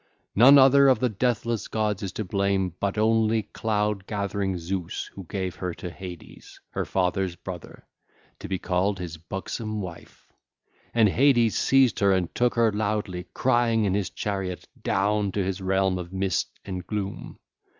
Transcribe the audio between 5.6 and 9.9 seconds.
to Hades, her father's brother, to be called his buxom